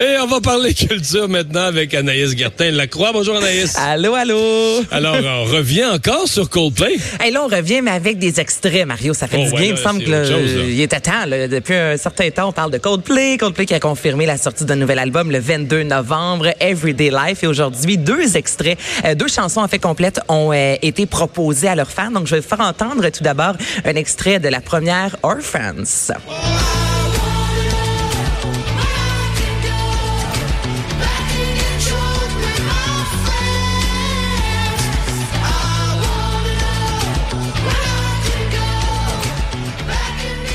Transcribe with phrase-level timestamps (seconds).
[0.00, 3.10] Et on va parler culture maintenant avec Anaïs Gertin-Lacroix.
[3.12, 3.74] Bonjour Anaïs.
[3.76, 4.38] Allô, allô.
[4.92, 6.98] Alors, on revient encore sur Coldplay.
[7.18, 9.12] Hey, là, on revient, mais avec des extraits, Mario.
[9.12, 9.66] Ça fait Oh, du ouais, bien.
[9.66, 10.62] Il me semble que chose, là.
[10.68, 11.26] il était temps.
[11.26, 11.48] là.
[11.48, 13.38] Depuis un certain temps, on parle de Coldplay.
[13.38, 17.42] Coldplay qui a confirmé la sortie d'un nouvel album le 22 novembre, Everyday Life.
[17.42, 21.74] Et aujourd'hui, deux extraits, euh, deux chansons en fait complètes ont euh, été proposées à
[21.74, 22.12] leurs fans.
[22.12, 23.54] Donc, je vais vous faire entendre tout d'abord
[23.84, 26.12] un extrait de la première Orphans.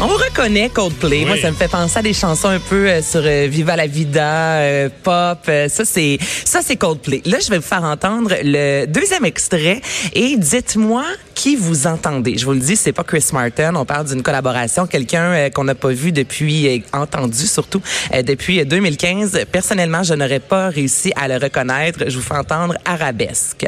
[0.06, 1.24] On reconnaît Coldplay.
[1.24, 3.88] Moi, ça me fait penser à des chansons un peu euh, sur euh, Viva la
[3.88, 5.40] Vida, euh, pop.
[5.48, 7.22] euh, ça, c'est ça, c'est Coldplay.
[7.24, 9.80] Là, je vais vous faire entendre le deuxième extrait
[10.12, 12.38] et dites-moi qui vous entendez.
[12.38, 13.76] Je vous le dis, c'est pas Chris Martin.
[13.76, 17.82] On parle d'une collaboration, quelqu'un euh, qu'on n'a pas vu depuis, euh, entendu surtout
[18.14, 19.46] euh, depuis euh, 2015.
[19.54, 22.00] Personnellement, je n'aurais pas réussi à le reconnaître.
[22.10, 23.68] Je vous fais entendre Arabesque.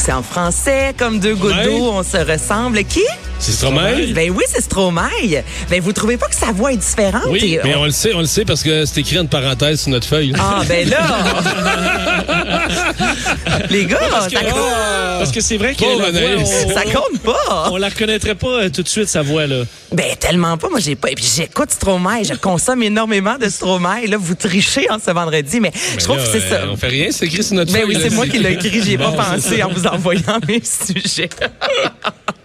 [0.00, 1.64] C'est en français, comme deux gouttes Ouais.
[1.66, 2.84] d'eau, on se ressemble.
[2.84, 3.04] Qui?
[3.42, 4.12] C'est Stromae?
[4.12, 5.42] Ben oui, c'est Stromae.
[5.70, 7.22] Ben vous trouvez pas que sa voix est différente?
[7.30, 9.30] Oui, Et mais on- on le sait, on le sait parce que c'est écrit entre
[9.30, 10.34] parenthèses sur notre feuille.
[10.38, 10.98] Ah ben là!
[13.70, 13.98] Les gars,
[14.30, 14.52] ça, compte,
[15.18, 16.50] Parce que c'est vrai que Pauvre la voix, Anaïs.
[16.66, 17.70] on, ça compte pas.
[17.72, 19.62] on la reconnaîtrait pas euh, tout de suite, sa voix, là.
[19.92, 20.68] Ben tellement pas.
[20.68, 21.10] Moi, j'ai pas.
[21.10, 22.24] Et puis j'écoute Stromae.
[22.24, 24.06] Je consomme énormément de Stromae.
[24.06, 26.56] Là, vous trichez en ce vendredi, mais je trouve Là, que c'est ça.
[26.56, 27.96] euh, On fait rien, c'est écrit sur notre Ben feuille.
[27.96, 28.82] oui, c'est moi qui l'ai écrit.
[28.82, 31.30] J'y ai pas pensé en vous envoyant mes sujets.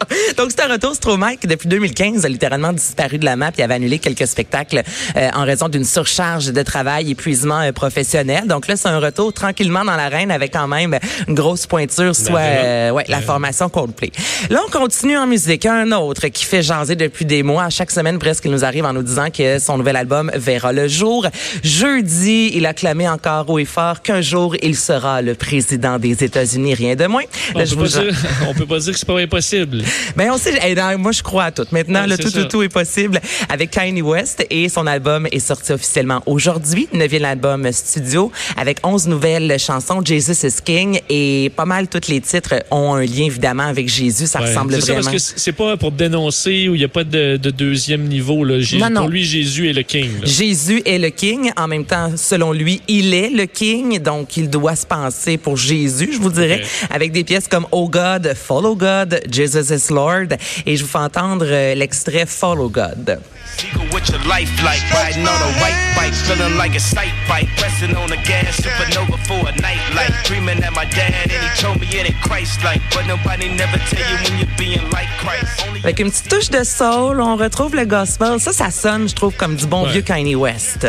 [0.37, 3.63] Donc, c'est un retour Stromae qui, depuis 2015, a littéralement disparu de la map et
[3.63, 4.83] avait annulé quelques spectacles
[5.17, 8.47] euh, en raison d'une surcharge de travail, épuisement euh, professionnel.
[8.47, 10.97] Donc là, c'est un retour tranquillement dans l'arène avec quand même
[11.27, 14.11] une grosse pointure, soit euh, ouais, la formation Coldplay.
[14.49, 15.65] Là, on continue en musique.
[15.65, 17.63] Un autre qui fait jaser depuis des mois.
[17.65, 20.71] À chaque semaine, presque, il nous arrive en nous disant que son nouvel album verra
[20.71, 21.27] le jour.
[21.63, 26.23] Jeudi, il a clamé encore haut et fort qu'un jour, il sera le président des
[26.23, 27.23] États-Unis, rien de moins.
[27.53, 28.15] On Là, peut, je vous dire,
[28.47, 29.83] on peut pas dire que c'est pas impossible.
[30.15, 31.65] ben on sait, hey, non, moi je crois à tout.
[31.71, 32.41] Maintenant, Ouais, le c'est tout, ça.
[32.43, 33.19] tout, tout est possible
[33.49, 39.07] avec Kanye West et son album est sorti officiellement aujourd'hui, neuvième album studio avec 11
[39.07, 40.01] nouvelles chansons.
[40.03, 44.27] Jesus is King et pas mal tous les titres ont un lien évidemment avec Jésus.
[44.27, 44.47] Ça Ouais.
[44.49, 45.11] ressemble C'est vraiment.
[45.11, 48.43] parce que c'est pas pour dénoncer où il n'y a pas de, de deuxième niveau.
[48.43, 48.59] Là.
[48.59, 49.01] Jésus- Non, non.
[49.01, 50.09] Pour lui, Jésus est le king.
[50.21, 50.25] là.
[50.25, 51.51] Jésus est le king.
[51.57, 53.99] En même temps, selon lui, il est le king.
[53.99, 57.87] Donc, il doit se penser pour Jésus, je vous dirais, avec des pièces comme Oh
[57.89, 60.27] God, Follow God, Jesus is Lord.
[60.65, 63.19] Et je vous fais entendre euh, l'extrait Follow God.
[63.63, 67.47] Eagle with your life like riding on a white bike, feeling like a sight bike,
[67.55, 71.61] pressing on the gas, supernova for a night light, dreaming that my dad and he
[71.61, 75.07] told me it ain't Christ like, but nobody never tell you when you're being like
[75.19, 75.63] Christ.
[75.65, 78.39] Only Avec une petite touche de soul, on retrouve le gospel.
[78.41, 79.91] Ça, ça sonne, je trouve, comme du bon Ouais.
[79.93, 80.87] vieux Kanye West.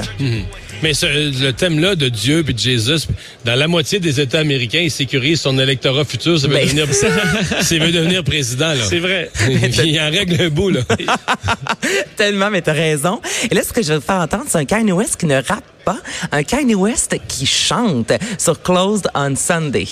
[0.83, 1.07] Mais ce-
[1.43, 3.07] le thème-là de Dieu puis de Jésus,
[3.45, 6.39] dans la moitié des États américains, il sécurise son électorat futur.
[6.39, 6.65] Ça veut, Ben.
[6.67, 6.87] devenir,
[7.63, 8.69] ça veut devenir président.
[8.69, 8.85] là.
[8.89, 9.31] C'est vrai.
[9.85, 10.71] il en règle un bout.
[10.71, 10.81] Là.
[12.17, 13.21] Tellement, mais t'as raison.
[13.51, 15.65] Et là, ce que je vais faire entendre, c'est un Kanye West qui ne rappe
[15.85, 15.99] pas,
[16.33, 19.87] un Kanye West qui chante sur Closed on Sunday.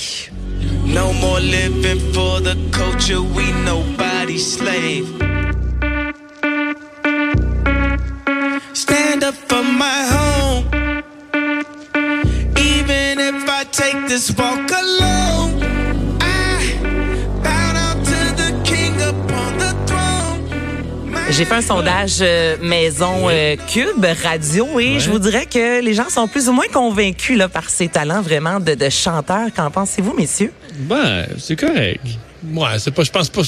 [0.87, 5.07] no more living for the culture, we nobody's slave.
[8.73, 10.44] Stand up for my home,
[14.15, 15.61] this walk alone.
[16.21, 16.79] I
[17.43, 21.11] bow down to the king upon the throne.
[21.11, 25.83] My J'ai fait un sondage euh, maison euh, Cube Radio et je vous dirais que
[25.83, 29.49] les gens sont plus ou moins convaincus là, par ses talents vraiment de, de chanteur.
[29.57, 30.53] Qu'en pensez-vous, messieurs?
[30.79, 32.07] Ben, c'est correct.
[32.53, 33.43] Ouais, c'est pas, je pense pas.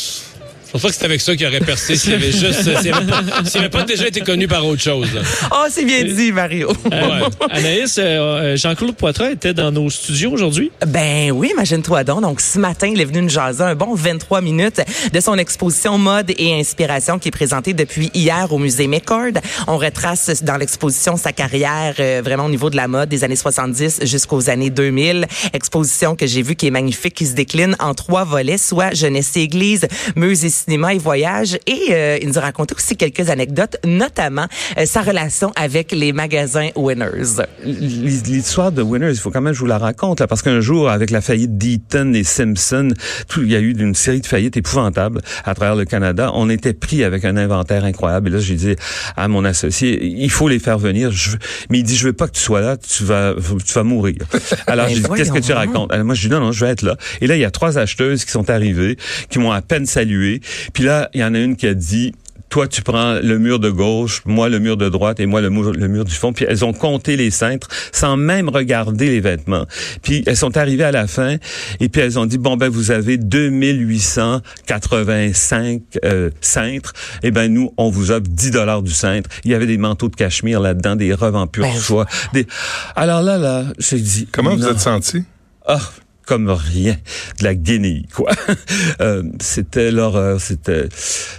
[0.66, 2.90] Je pense pas que c'est avec ça qu'il aurait percé s'il avait juste, s'il avait,
[2.90, 5.06] pas- s'il avait pas déjà été connu par autre chose.
[5.14, 5.20] là.
[5.52, 6.72] Oh, c'est bien dit, Mario.
[6.92, 7.20] Euh,
[7.50, 10.72] Anaïs, euh, euh, Jean-Claude Poitras était dans nos studios aujourd'hui?
[10.86, 12.20] Ben oui, imagine-toi donc.
[12.22, 14.80] Donc, ce matin, il est venu nous jaser un bon 23 minutes
[15.12, 19.32] de son exposition mode et inspiration qui est présentée depuis hier au musée McCord.
[19.68, 23.36] On retrace dans l'exposition sa carrière euh, vraiment au niveau de la mode des années
[23.36, 25.26] 70 jusqu'aux années 2000.
[25.52, 29.36] Exposition que j'ai vue qui est magnifique, qui se décline en trois volets, soit jeunesse
[29.36, 29.86] et église,
[30.16, 31.58] musicien cinéma et voyage.
[31.66, 34.46] Et euh, il nous a raconté aussi quelques anecdotes, notamment
[34.78, 37.42] euh, sa relation avec les magasins Winners.
[37.64, 40.60] L'histoire de Winners, il faut quand même que je vous la raconte, là, parce qu'un
[40.60, 42.88] jour, avec la faillite d'Eaton et Simpson,
[43.28, 46.30] tout, il y a eu une série de faillites épouvantables à travers le Canada.
[46.34, 48.28] On était pris avec un inventaire incroyable.
[48.28, 48.76] Et là, j'ai dit
[49.16, 51.10] à mon associé, il faut les faire venir.
[51.10, 51.36] Je
[51.70, 54.16] Mais il dit, je veux pas que tu sois là, tu vas, tu vas mourir.
[54.66, 55.92] Alors, j'ai dit, qu'est-ce que tu racontes?
[55.92, 56.96] Alors, moi, je dis, non, non, je vais être là.
[57.20, 58.96] Et là, il y a trois acheteuses qui sont arrivées,
[59.30, 60.40] qui m'ont à peine salué.
[60.72, 62.12] Puis là, il y en a une qui a dit,
[62.48, 65.50] toi, tu prends le mur de gauche, moi le mur de droite et moi le
[65.50, 66.32] mur, le mur du fond.
[66.32, 69.66] Puis elles ont compté les cintres sans même regarder les vêtements.
[70.02, 71.36] Puis elles sont arrivées à la fin
[71.80, 76.92] et puis elles ont dit, bon, ben vous avez 2885 euh, cintres.
[77.22, 79.28] Eh ben nous, on vous offre 10 dollars du cintre.
[79.44, 82.06] Il y avait des manteaux de cachemire là-dedans, des robes en pur Ben, soie.
[82.32, 82.46] Des...
[82.94, 84.28] Alors là, là, j'ai dit...
[84.30, 84.70] Comment vous non.
[84.70, 85.24] êtes senti?
[85.66, 85.80] Ah,
[86.26, 86.96] comme rien.
[87.38, 88.30] De la guenille, quoi.
[89.00, 90.88] Euh, c'était l'horreur, c'était...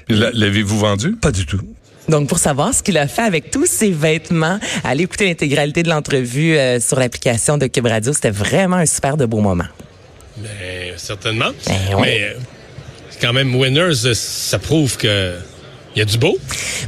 [0.10, 1.14] La- L'avez-vous vendu?
[1.16, 1.60] Pas du tout.
[2.08, 5.90] Donc, pour savoir ce qu'il a fait avec tous ses vêtements, allez écouter l'intégralité de
[5.90, 8.14] l'entrevue euh, sur l'application de Cube Radio.
[8.14, 9.66] C'était vraiment un super de beau moment.
[10.38, 11.50] Ben, certainement.
[11.66, 12.02] Ben, ouais.
[12.02, 12.34] Mais euh,
[13.20, 15.34] quand même, Winners, ça prouve que
[15.98, 16.38] il y a du beau?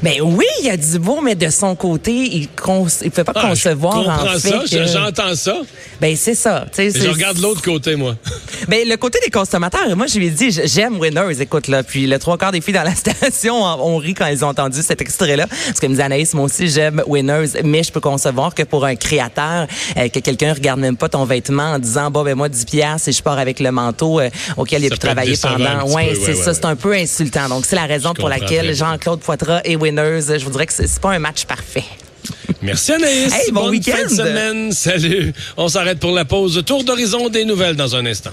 [0.04, 3.32] Ben oui, il y a du beau, mais de son côté, il ne peut pas
[3.36, 5.58] Ah, concevoir je comprends en fait ça, que- j'entends ça.
[6.00, 6.66] Ben c'est ça.
[6.72, 8.16] c'est- je regarde l'autre côté, moi.
[8.68, 11.82] Ben, le côté des consommateurs, moi, je lui ai dit, j'aime Winners, écoute, là.
[11.82, 14.84] Puis, le trois quarts des filles dans la station ont, ri quand ils ont entendu
[14.84, 15.48] cet extrait-là.
[15.48, 18.96] Parce que me Anaïs, moi aussi, j'aime Winners, mais je peux concevoir que pour un
[18.96, 19.66] créateur,
[19.98, 23.10] euh, que quelqu'un regarde même pas ton vêtement en disant, bon, ben, moi, 10 piastres
[23.10, 25.92] et je pars avec le manteau euh, auquel il a pu travailler pendant.
[25.96, 27.50] Ouais, c'est ouais, ça, ouais, c'est un peu insultant.
[27.50, 28.74] Donc, c'est la raison Je pour laquelle bien.
[29.00, 31.86] Jean-Claude Poitras et Winners, je vous dirais que c'est pas un match parfait.
[32.62, 33.34] Merci Anaïs.
[33.34, 33.94] Hey, bon Bonne week-end.
[33.96, 34.72] fin de semaine.
[34.74, 35.34] Salut.
[35.56, 36.62] On s'arrête pour la pause.
[36.66, 38.32] Tour d'horizon des nouvelles dans un instant.